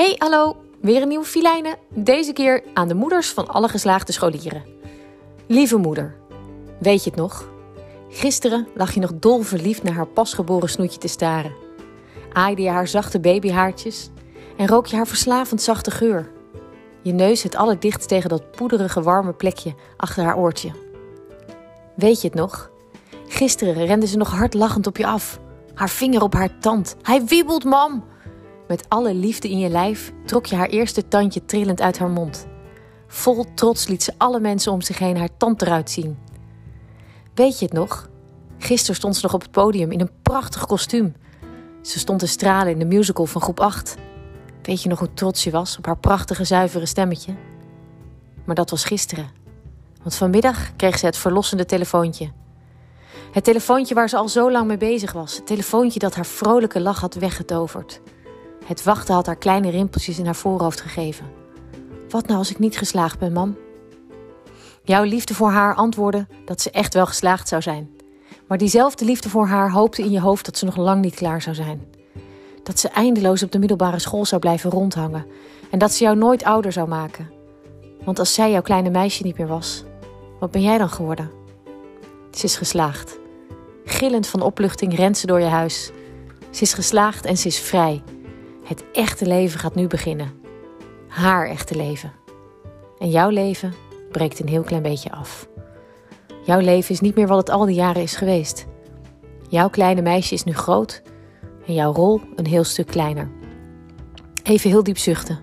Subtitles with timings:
[0.00, 1.76] Hey, hallo, weer een nieuwe filijnen.
[1.88, 4.64] Deze keer aan de moeders van alle geslaagde scholieren.
[5.46, 6.16] Lieve moeder,
[6.78, 7.48] weet je het nog?
[8.08, 11.54] Gisteren lag je nog dol verliefd naar haar pasgeboren snoetje te staren.
[12.32, 14.10] Aaide je haar zachte babyhaartjes
[14.56, 16.30] en rook je haar verslavend zachte geur.
[17.02, 20.70] Je neus het allerdichtst tegen dat poederige warme plekje achter haar oortje.
[21.96, 22.70] Weet je het nog?
[23.28, 25.40] Gisteren rende ze nog hard lachend op je af.
[25.74, 26.96] Haar vinger op haar tand.
[27.02, 28.09] Hij wiebelt, mam!
[28.70, 32.46] Met alle liefde in je lijf trok je haar eerste tandje trillend uit haar mond.
[33.06, 36.18] Vol trots liet ze alle mensen om zich heen haar tand eruit zien.
[37.34, 38.08] Weet je het nog?
[38.58, 41.14] Gisteren stond ze nog op het podium in een prachtig kostuum.
[41.82, 43.96] Ze stond te stralen in de musical van groep 8.
[44.62, 47.34] Weet je nog hoe trots je was op haar prachtige, zuivere stemmetje?
[48.44, 49.30] Maar dat was gisteren.
[50.02, 52.30] Want vanmiddag kreeg ze het verlossende telefoontje.
[53.32, 55.36] Het telefoontje waar ze al zo lang mee bezig was.
[55.36, 58.00] Het telefoontje dat haar vrolijke lach had weggetoverd.
[58.70, 61.26] Het wachten had haar kleine rimpeltjes in haar voorhoofd gegeven.
[62.08, 63.56] Wat nou als ik niet geslaagd ben, mam?
[64.82, 67.90] Jouw liefde voor haar antwoordde dat ze echt wel geslaagd zou zijn.
[68.46, 71.42] Maar diezelfde liefde voor haar hoopte in je hoofd dat ze nog lang niet klaar
[71.42, 71.82] zou zijn.
[72.62, 75.26] Dat ze eindeloos op de middelbare school zou blijven rondhangen
[75.70, 77.30] en dat ze jou nooit ouder zou maken.
[78.04, 79.84] Want als zij jouw kleine meisje niet meer was,
[80.40, 81.30] wat ben jij dan geworden?
[82.30, 83.18] Ze is geslaagd.
[83.84, 85.90] Gillend van opluchting rent ze door je huis.
[86.50, 88.02] Ze is geslaagd en ze is vrij.
[88.70, 90.32] Het echte leven gaat nu beginnen.
[91.08, 92.12] Haar echte leven.
[92.98, 93.74] En jouw leven
[94.10, 95.48] breekt een heel klein beetje af.
[96.44, 98.66] Jouw leven is niet meer wat het al die jaren is geweest.
[99.48, 101.02] Jouw kleine meisje is nu groot
[101.66, 103.30] en jouw rol een heel stuk kleiner.
[104.42, 105.38] Even heel diep zuchten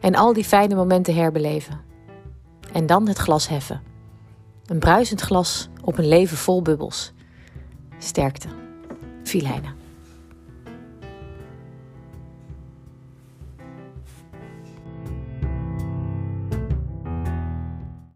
[0.00, 1.80] en al die fijne momenten herbeleven.
[2.72, 3.82] En dan het glas heffen.
[4.66, 7.12] Een bruisend glas op een leven vol bubbels.
[7.98, 8.48] Sterkte.
[9.22, 9.77] Filijnen.